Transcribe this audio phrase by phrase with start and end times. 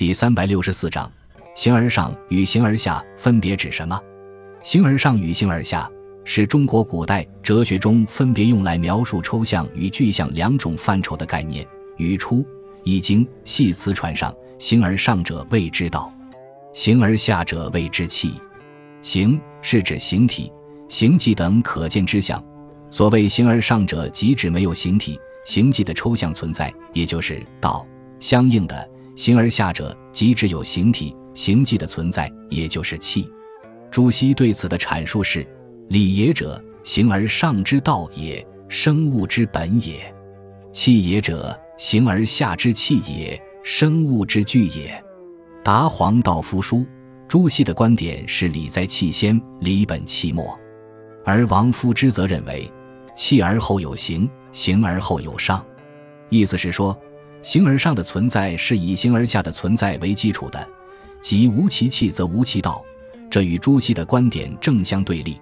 [0.00, 1.12] 第三百六十四章，
[1.54, 4.00] 形而上与形而下分别指什么？
[4.62, 5.86] 形而上与形而下
[6.24, 11.66] 是中国古代哲学中分别用来描述抽象与具象两种范畴的概念。
[11.98, 12.36] 语出
[12.82, 16.10] 《易经》系辞传上：“形而上者谓之道，
[16.72, 18.32] 形而下者谓之器。”
[19.02, 20.50] 形是指形体、
[20.88, 22.42] 形迹等可见之象。
[22.88, 27.86] 所谓形而上者，即指没有形体、形迹的抽象存在，也就是道。
[28.18, 28.88] 相应的，
[29.20, 33.30] 形而下者，即只有形体、形迹的存在，也就是气。
[33.90, 35.46] 朱熹对此的阐述是：
[35.88, 39.98] 理也者，形而上之道也，生物之本也；
[40.72, 44.90] 气也者，形而下之气也，生物之具也。
[45.62, 46.86] 达黄道夫书，
[47.28, 50.58] 朱熹的观点是理在气先，理本气末；
[51.26, 52.66] 而王夫之则认为。
[53.14, 55.62] 气而后有形，形而后有上，
[56.30, 56.98] 意思是说，
[57.42, 60.68] 形而上的存在是以形而下的存在为基础的，
[61.22, 62.84] 即无其气则无其道。
[63.30, 65.40] 这与朱熹的观点正相对立。